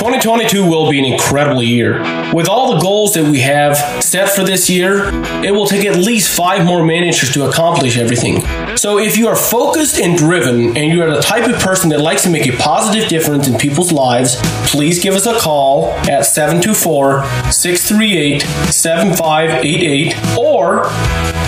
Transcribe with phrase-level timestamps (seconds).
[0.00, 1.98] 2022 will be an incredible year.
[2.32, 5.10] With all the goals that we have set for this year,
[5.44, 8.40] it will take at least five more managers to accomplish everything.
[8.78, 12.00] So if you are focused and driven and you are the type of person that
[12.00, 14.36] likes to make a positive difference in people's lives,
[14.70, 17.22] please give us a call at 724
[17.52, 18.40] 638
[18.72, 20.84] 7588 or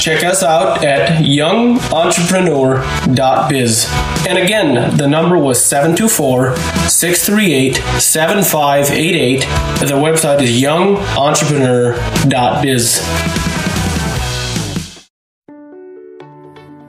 [0.03, 3.87] check us out at youngentrepreneur.biz.
[4.29, 6.57] And again, the number was 724
[6.89, 9.41] 638 7588.
[9.79, 13.01] The website is youngentrepreneur.biz.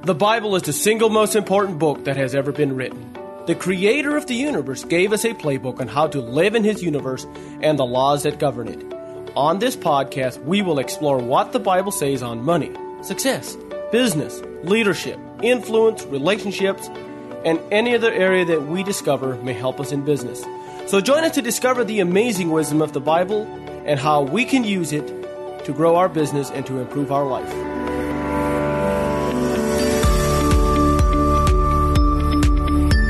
[0.05, 3.15] The Bible is the single most important book that has ever been written.
[3.45, 6.81] The creator of the universe gave us a playbook on how to live in his
[6.81, 7.27] universe
[7.61, 8.83] and the laws that govern it.
[9.35, 12.71] On this podcast, we will explore what the Bible says on money,
[13.03, 13.57] success,
[13.91, 16.87] business, leadership, influence, relationships,
[17.45, 20.43] and any other area that we discover may help us in business.
[20.87, 23.43] So join us to discover the amazing wisdom of the Bible
[23.85, 25.07] and how we can use it
[25.65, 27.49] to grow our business and to improve our life.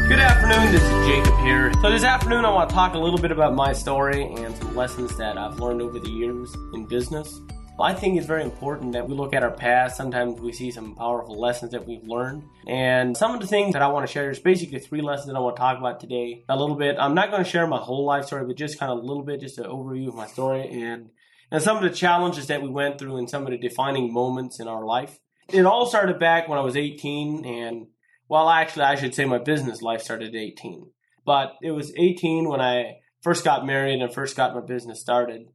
[0.09, 1.71] Good afternoon, this is Jacob here.
[1.81, 4.75] So, this afternoon, I want to talk a little bit about my story and some
[4.75, 7.41] lessons that I've learned over the years in business.
[7.79, 9.97] I think it's very important that we look at our past.
[9.97, 12.43] Sometimes we see some powerful lessons that we've learned.
[12.67, 15.35] And some of the things that I want to share is basically three lessons that
[15.35, 16.97] I want to talk about today a little bit.
[16.99, 19.23] I'm not going to share my whole life story, but just kind of a little
[19.23, 21.09] bit, just an overview of my story and,
[21.49, 24.59] and some of the challenges that we went through and some of the defining moments
[24.59, 25.19] in our life.
[25.49, 27.87] It all started back when I was 18 and
[28.29, 30.89] well, actually, I should say my business life started at 18.
[31.25, 35.47] But it was 18 when I first got married and first got my business started.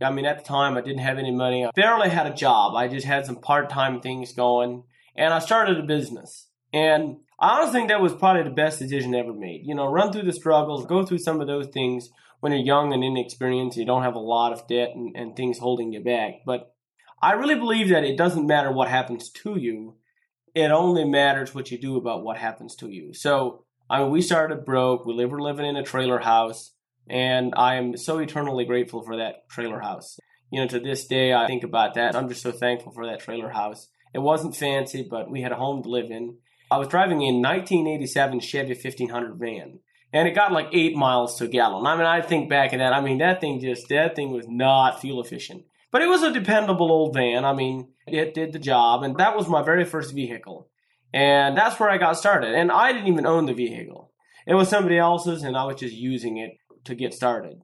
[0.00, 1.64] I mean, at the time, I didn't have any money.
[1.64, 2.74] I barely had a job.
[2.76, 4.84] I just had some part time things going.
[5.16, 6.48] And I started a business.
[6.72, 9.62] And I honestly think that was probably the best decision ever made.
[9.64, 12.92] You know, run through the struggles, go through some of those things when you're young
[12.92, 16.42] and inexperienced, you don't have a lot of debt and, and things holding you back.
[16.46, 16.72] But
[17.20, 19.96] I really believe that it doesn't matter what happens to you,
[20.54, 23.12] it only matters what you do about what happens to you.
[23.12, 25.04] So, I mean, we started broke.
[25.04, 26.72] We were living in a trailer house.
[27.10, 30.18] And I am so eternally grateful for that trailer house.
[30.50, 32.16] You know, to this day, I think about that.
[32.16, 33.88] I'm just so thankful for that trailer house.
[34.14, 36.38] It wasn't fancy, but we had a home to live in.
[36.70, 39.80] I was driving a 1987 Chevy 1500 van,
[40.12, 41.86] and it got like eight miles to a gallon.
[41.86, 44.46] I mean, I think back at that, I mean, that thing just, that thing was
[44.48, 45.64] not fuel efficient.
[45.90, 47.44] But it was a dependable old van.
[47.44, 50.68] I mean, it did the job, and that was my very first vehicle.
[51.12, 52.54] And that's where I got started.
[52.54, 54.12] And I didn't even own the vehicle.
[54.46, 56.52] It was somebody else's, and I was just using it
[56.88, 57.62] to get started.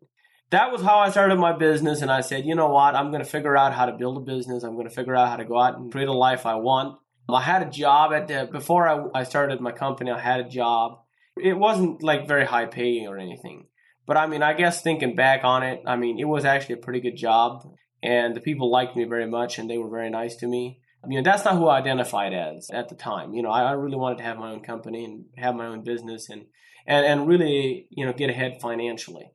[0.50, 3.22] That was how I started my business, and I said, you know what, I'm going
[3.22, 4.62] to figure out how to build a business.
[4.62, 6.98] I'm going to figure out how to go out and create a life I want.
[7.28, 10.48] I had a job at the, before I, I started my company, I had a
[10.48, 11.00] job.
[11.36, 13.66] It wasn't like very high paying or anything.
[14.06, 16.84] But I mean, I guess thinking back on it, I mean, it was actually a
[16.84, 17.66] pretty good job,
[18.02, 20.80] and the people liked me very much, and they were very nice to me.
[21.08, 23.34] You know, that's not who I identified as at the time.
[23.34, 25.82] You know, I, I really wanted to have my own company and have my own
[25.82, 26.46] business and
[26.86, 29.30] and, and really, you know, get ahead financially.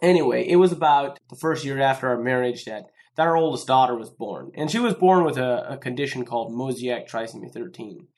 [0.00, 2.86] Anyway, it was about the first year after our marriage that,
[3.16, 4.50] that our oldest daughter was born.
[4.54, 8.08] And she was born with a, a condition called mosaic trisomy 13.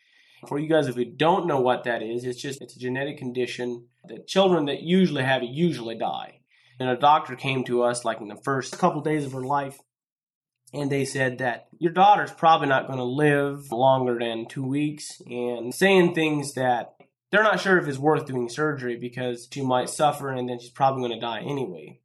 [0.48, 3.18] For you guys, if you don't know what that is, it's just it's a genetic
[3.18, 6.40] condition that children that usually have it usually die.
[6.78, 9.44] And a doctor came to us like in the first couple of days of her
[9.44, 9.78] life,
[10.72, 15.22] and they said that your daughter's probably not going to live longer than two weeks,
[15.26, 16.93] and saying things that
[17.34, 20.70] they're not sure if it's worth doing surgery because she might suffer and then she's
[20.70, 21.98] probably going to die anyway.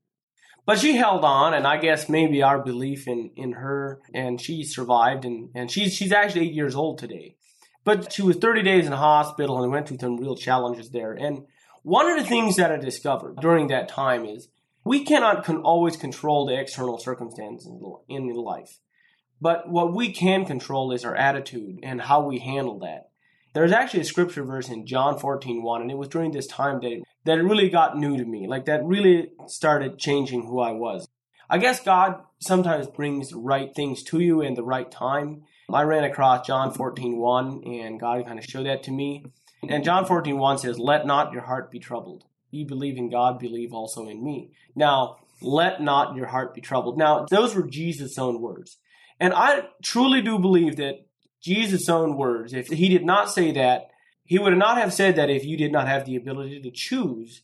[0.66, 4.63] But she held on, and I guess maybe our belief in, in her, and she
[4.63, 7.35] survived, and, and she's, she's actually eight years old today.
[7.84, 11.13] But she was 30 days in hospital and went through some real challenges there.
[11.13, 11.45] And
[11.84, 14.50] one of the things that I discovered during that time is
[14.84, 17.72] we cannot con- always control the external circumstances
[18.07, 18.79] in life.
[19.39, 23.08] But what we can control is our attitude and how we handle that.
[23.59, 26.79] There's actually a scripture verse in John 14, 1, and it was during this time
[26.79, 28.47] that that it really got new to me.
[28.47, 31.09] Like that really started changing who I was.
[31.50, 35.41] I guess God sometimes brings the right things to you in the right time.
[35.73, 39.25] I ran across John 14, 1, and God kind of showed that to me.
[39.67, 42.23] And John 14, 1 says, Let not your heart be troubled.
[42.51, 44.51] You believe in God, believe also in me.
[44.73, 46.97] Now, let not your heart be troubled.
[46.97, 48.77] Now, those were Jesus' own words.
[49.19, 51.08] And I truly do believe that
[51.41, 52.53] Jesus' own words.
[52.53, 53.89] If he did not say that,
[54.24, 57.41] he would not have said that if you did not have the ability to choose,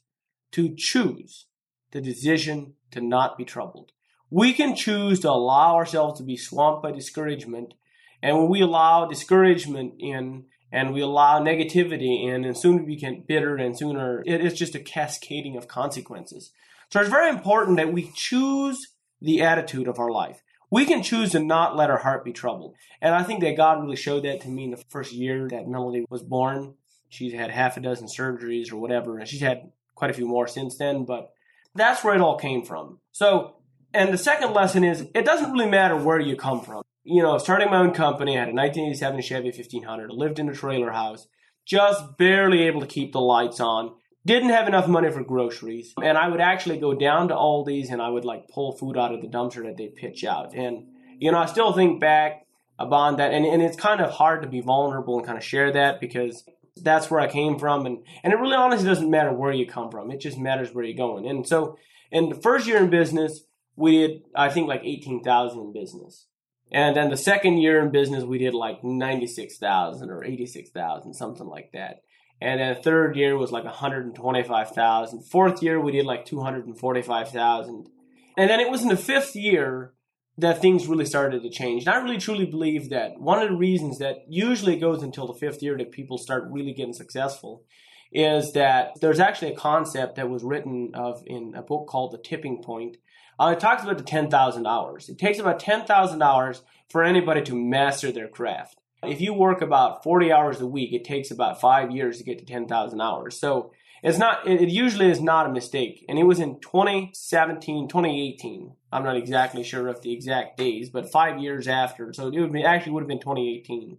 [0.52, 1.46] to choose
[1.92, 3.92] the decision to not be troubled.
[4.30, 7.74] We can choose to allow ourselves to be swamped by discouragement.
[8.22, 13.28] And when we allow discouragement in and we allow negativity in, and soon we get
[13.28, 16.52] bitter and sooner, it is just a cascading of consequences.
[16.92, 20.44] So it's very important that we choose the attitude of our life.
[20.70, 22.76] We can choose to not let our heart be troubled.
[23.02, 25.68] And I think that God really showed that to me in the first year that
[25.68, 26.76] Melody was born.
[27.10, 30.48] She's had half a dozen surgeries or whatever, and she's had quite a few more
[30.48, 31.32] since then, but
[31.74, 33.00] that's where it all came from.
[33.12, 33.56] So,
[33.94, 36.84] and the second lesson is it doesn't really matter where you come from.
[37.04, 40.50] You know, starting my own company, I had a 1987 Chevy 1500, I lived in
[40.50, 41.28] a trailer house,
[41.66, 43.94] just barely able to keep the lights on,
[44.26, 48.02] didn't have enough money for groceries, and I would actually go down to Aldi's and
[48.02, 50.56] I would like pull food out of the dumpster that they pitch out.
[50.56, 50.88] And,
[51.20, 52.46] you know, I still think back
[52.80, 55.72] upon that, and, and it's kind of hard to be vulnerable and kind of share
[55.74, 56.44] that because
[56.82, 57.86] that's where I came from.
[57.86, 60.84] And, and it really honestly doesn't matter where you come from, it just matters where
[60.84, 61.28] you're going.
[61.28, 61.78] And so,
[62.12, 63.42] in the first year in business,
[63.76, 66.28] we did, I think, like 18,000 in business.
[66.72, 71.72] And then the second year in business, we did like 96,000 or 86,000, something like
[71.74, 72.02] that.
[72.42, 75.24] And then third year was like 125,000.
[75.24, 77.90] Fourth year, we did like 245,000.
[78.38, 79.94] And then it was in the fifth year
[80.38, 81.86] that things really started to change.
[81.86, 85.28] And I really truly believe that one of the reasons that usually it goes until
[85.28, 87.64] the fifth year that people start really getting successful
[88.12, 92.18] is that there's actually a concept that was written of in a book called The
[92.18, 92.98] Tipping Point.
[93.40, 95.10] Uh, it talks about the 10,000 hours.
[95.10, 98.80] It takes about 10,000 hours for anybody to master their craft.
[99.04, 102.40] If you work about 40 hours a week, it takes about five years to get
[102.40, 103.40] to 10,000 hours.
[103.40, 103.72] So
[104.02, 106.06] it's not, it usually is not a mistake.
[106.08, 108.74] And it was in 2017, 2018.
[108.92, 112.14] I'm not exactly sure of the exact days, but five years after.
[112.14, 113.98] So it would be, actually would have been 2018.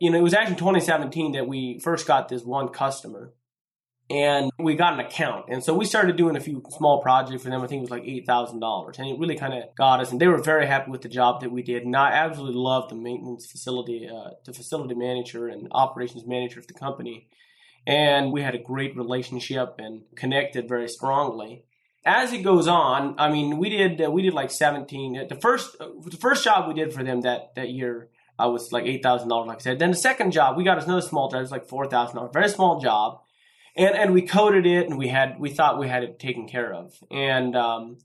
[0.00, 3.32] You know, it was actually 2017 that we first got this one customer
[4.10, 5.46] and we got an account.
[5.48, 7.62] And so we started doing a few small projects for them.
[7.62, 8.98] I think it was like $8,000.
[8.98, 10.12] And it really kind of got us.
[10.12, 11.84] And they were very happy with the job that we did.
[11.84, 16.66] And I absolutely loved the maintenance facility, uh, the facility manager and operations manager of
[16.66, 17.28] the company.
[17.86, 21.64] And we had a great relationship and connected very strongly.
[22.06, 25.26] As it goes on, I mean, we did uh, we did like 17.
[25.26, 28.72] The first uh, the first job we did for them that that year uh, was
[28.72, 29.78] like eight thousand dollars, like I said.
[29.78, 31.38] Then the second job, we got another small job.
[31.38, 33.23] It was like four thousand dollars, very small job
[33.76, 36.72] and and we coated it and we had we thought we had it taken care
[36.72, 36.92] of.
[37.10, 37.98] And um,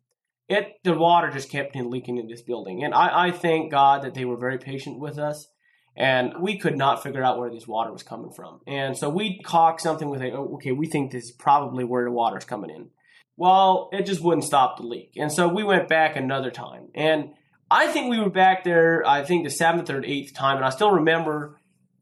[0.47, 2.83] it the water just kept leaking in this building.
[2.83, 5.47] And I, I thank god that they were very patient with us
[5.95, 8.61] and we could not figure out where this water was coming from.
[8.65, 12.05] And so we caulked something with a oh, okay we think this is probably where
[12.05, 12.89] the water's coming in.
[13.37, 15.13] Well it just wouldn't stop the leak.
[15.17, 16.87] And so we went back another time.
[16.95, 17.31] And
[17.71, 20.69] i think we were back there i think the seventh or eighth time and i
[20.69, 21.58] still remember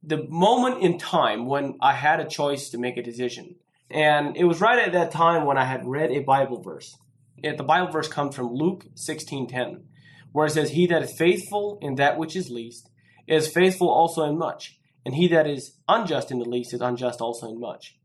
[0.07, 3.55] the moment in time when I had a choice to make a decision.
[3.91, 6.97] And it was right at that time when I had read a Bible verse.
[7.43, 9.83] It, the Bible verse comes from Luke 16:10,
[10.31, 12.89] where it says, "He that is faithful in that which is least
[13.27, 17.19] is faithful also in much, and he that is unjust in the least is unjust
[17.21, 17.97] also in much."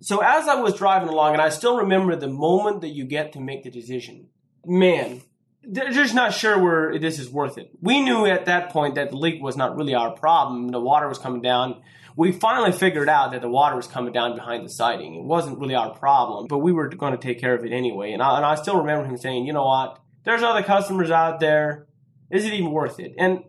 [0.00, 3.32] So as I was driving along, and I still remember the moment that you get
[3.32, 4.28] to make the decision,
[4.64, 5.22] man,
[5.68, 7.70] they're just not sure where this is worth it.
[7.80, 10.68] We knew at that point that the leak was not really our problem.
[10.68, 11.82] The water was coming down.
[12.16, 15.16] We finally figured out that the water was coming down behind the siding.
[15.16, 18.12] It wasn't really our problem, but we were going to take care of it anyway.
[18.12, 19.98] And I, and I still remember him saying, you know what?
[20.24, 21.86] There's other customers out there.
[22.30, 23.14] Is it even worth it?
[23.18, 23.40] And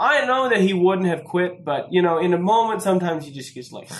[0.00, 3.32] I know that he wouldn't have quit, but you know, in a moment, sometimes he
[3.32, 3.90] just gets like,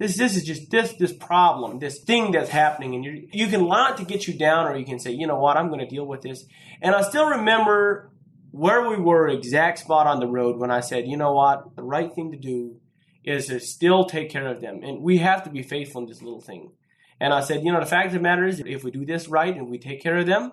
[0.00, 3.68] this this is just this this problem, this thing that's happening, and you you can
[3.70, 5.86] it to get you down, or you can say, you know what, I'm going to
[5.86, 6.46] deal with this.
[6.80, 8.10] And I still remember
[8.50, 11.82] where we were, exact spot on the road, when I said, you know what, the
[11.82, 12.80] right thing to do
[13.24, 16.22] is to still take care of them, and we have to be faithful in this
[16.22, 16.72] little thing.
[17.20, 19.28] And I said, you know, the fact of the matter is, if we do this
[19.28, 20.52] right and we take care of them,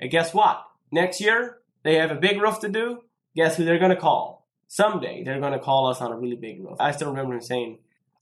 [0.00, 0.64] and guess what?
[0.90, 3.02] Next year they have a big roof to do.
[3.36, 4.48] Guess who they're going to call?
[4.66, 6.78] Someday they're going to call us on a really big roof.
[6.80, 7.78] I still remember him saying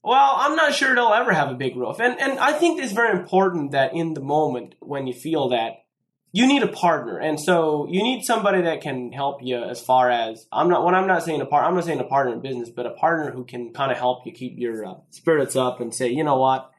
[0.07, 1.99] well, I'm not sure they'll ever have a big roof.
[1.99, 5.83] And and I think it's very important that in the moment when you feel that
[6.31, 7.17] you need a partner.
[7.17, 10.95] And so you need somebody that can help you as far as I'm not when
[10.95, 13.31] I'm not saying a part I'm not saying a partner in business, but a partner
[13.31, 16.37] who can kind of help you keep your uh, spirits up and say, "You know
[16.37, 16.71] what?"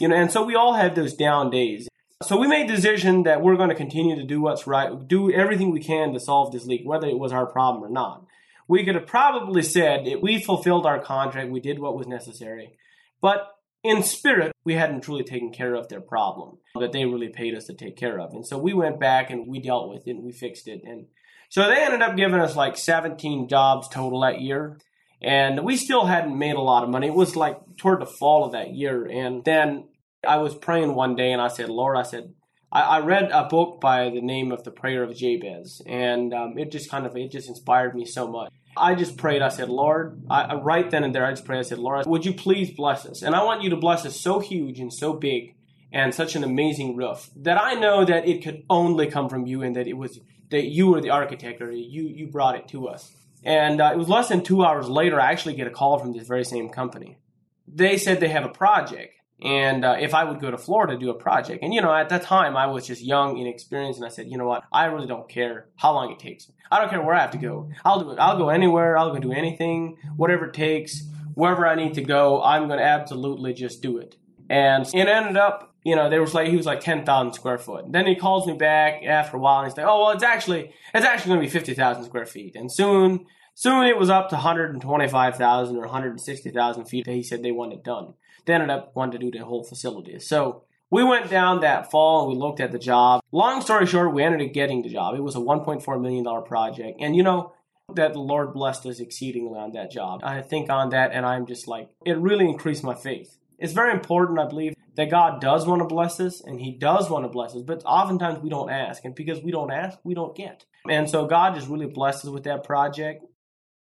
[0.00, 1.88] You know, and so we all have those down days.
[2.24, 5.30] So we made the decision that we're going to continue to do what's right, do
[5.32, 8.24] everything we can to solve this leak, whether it was our problem or not
[8.68, 12.76] we could have probably said we fulfilled our contract, we did what was necessary.
[13.20, 13.48] But
[13.82, 17.64] in spirit, we hadn't truly taken care of their problem that they really paid us
[17.64, 18.32] to take care of.
[18.32, 20.82] And so we went back and we dealt with it and we fixed it.
[20.84, 21.06] And
[21.48, 24.78] so they ended up giving us like 17 jobs total that year.
[25.20, 27.08] And we still hadn't made a lot of money.
[27.08, 29.04] It was like toward the fall of that year.
[29.06, 29.88] And then
[30.26, 32.32] I was praying one day and I said, Lord, I said,
[32.72, 36.58] I, I read a book by the name of the Prayer of Jabez, and um,
[36.58, 38.52] it just kind of it just inspired me so much.
[38.76, 39.42] I just prayed.
[39.42, 41.58] I said, Lord, I, right then and there, I just prayed.
[41.58, 43.20] I said, Lord, would you please bless us?
[43.20, 45.54] And I want you to bless us so huge and so big
[45.92, 49.62] and such an amazing roof that I know that it could only come from you
[49.62, 50.18] and that it was
[50.50, 53.12] that you were the architect or you you brought it to us.
[53.44, 56.12] And uh, it was less than two hours later, I actually get a call from
[56.12, 57.18] this very same company.
[57.66, 60.98] They said they have a project, and uh, if I would go to Florida to
[60.98, 61.62] do a project.
[61.62, 64.38] And you know, at that time, I was just young, inexperienced, and I said, you
[64.38, 66.50] know what, I really don't care how long it takes.
[66.70, 67.68] I don't care where I have to go.
[67.84, 68.18] I'll do it.
[68.18, 68.96] I'll go anywhere.
[68.96, 71.02] I'll go do anything, whatever it takes,
[71.34, 72.42] wherever I need to go.
[72.42, 74.16] I'm going to absolutely just do it.
[74.48, 77.58] And it ended up, you know, there was like he was like ten thousand square
[77.58, 77.90] foot.
[77.90, 80.72] Then he calls me back after a while and he's like, "Oh well, it's actually
[80.94, 84.28] it's actually going to be fifty thousand square feet." And soon, soon it was up
[84.28, 87.06] to one hundred and twenty five thousand or one hundred and sixty thousand feet.
[87.06, 88.14] He said they wanted done.
[88.44, 90.18] They ended up wanting to do the whole facility.
[90.18, 93.22] So we went down that fall and we looked at the job.
[93.32, 95.14] Long story short, we ended up getting the job.
[95.14, 97.52] It was a one point four million dollar project, and you know
[97.94, 100.20] that the Lord blessed us exceedingly on that job.
[100.22, 103.92] I think on that, and I'm just like, it really increased my faith it's very
[103.92, 107.28] important, I believe, that God does want to bless us and He does want to
[107.28, 109.04] bless us, but oftentimes we don't ask.
[109.04, 110.64] And because we don't ask, we don't get.
[110.90, 113.24] And so God just really blessed us with that project.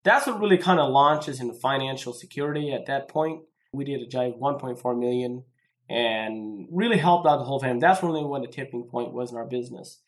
[0.06, 3.42] That's what really kind of launches into financial security at that point.
[3.76, 5.44] We did a giant 1.4 million
[5.90, 7.80] and really helped out the whole family.
[7.80, 10.00] That's really when the tipping point was in our business.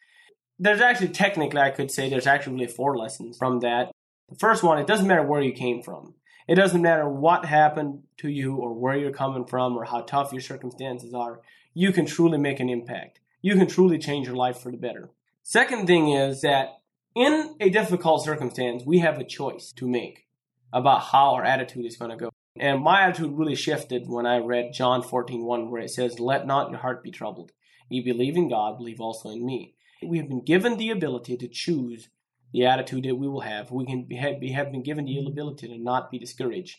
[0.59, 3.91] There's actually, technically, I could say there's actually really four lessons from that.
[4.29, 6.15] The first one, it doesn't matter where you came from.
[6.47, 10.31] It doesn't matter what happened to you or where you're coming from or how tough
[10.31, 11.41] your circumstances are.
[11.73, 13.19] You can truly make an impact.
[13.41, 15.09] You can truly change your life for the better.
[15.43, 16.79] Second thing is that
[17.15, 20.27] in a difficult circumstance, we have a choice to make
[20.73, 22.29] about how our attitude is going to go.
[22.59, 26.47] And my attitude really shifted when I read John 14, 1, where it says, Let
[26.47, 27.51] not your heart be troubled.
[27.89, 29.75] You believe in God, believe also in me.
[30.03, 32.09] We have been given the ability to choose
[32.53, 33.71] the attitude that we will have.
[33.71, 36.77] We can have, have been given the ability to not be discouraged.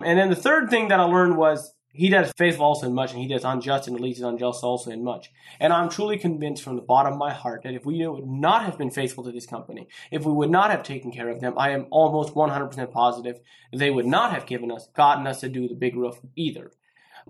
[0.00, 3.12] And then the third thing that I learned was he does faithful also in much,
[3.12, 5.32] and he does unjust and at least unjust also in much.
[5.58, 8.64] And I'm truly convinced from the bottom of my heart that if we would not
[8.64, 11.54] have been faithful to this company, if we would not have taken care of them,
[11.56, 13.40] I am almost 100% positive
[13.72, 16.70] they would not have given us, gotten us to do the big roof either.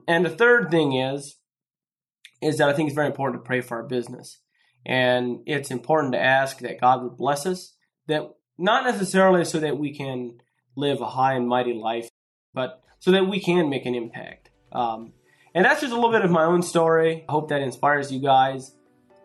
[0.06, 1.36] And the third thing is,
[2.40, 4.38] is that I think it's very important to pray for our business.
[4.86, 7.74] And it's important to ask that God would bless us
[8.06, 8.22] that
[8.56, 10.40] not necessarily so that we can
[10.76, 12.08] live a high and mighty life,
[12.54, 14.47] but so that we can make an impact.
[14.78, 15.12] Um,
[15.54, 17.24] and that's just a little bit of my own story.
[17.28, 18.72] I hope that inspires you guys.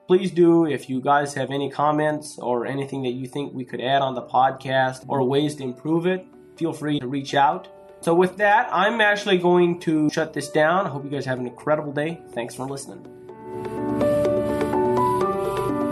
[0.08, 3.80] Please do, if you guys have any comments or anything that you think we could
[3.80, 6.26] add on the podcast or ways to improve it,
[6.58, 7.68] feel free to reach out.
[8.02, 10.88] So, with that, I'm actually going to shut this down.
[10.88, 12.20] I hope you guys have an incredible day.
[12.32, 13.06] Thanks for listening.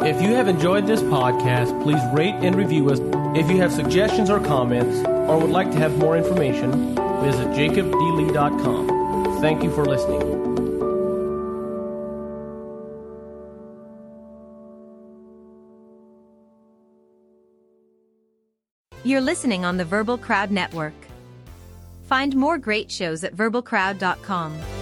[0.04, 3.00] If you have enjoyed this podcast, please rate and review us.
[3.38, 9.01] If you have suggestions or comments, or would like to have more information, visit jacobdlee.com.
[9.42, 10.22] Thank you for listening.
[19.04, 20.94] You're listening on the Verbal Crowd Network.
[22.04, 24.81] Find more great shows at verbalcrowd.com.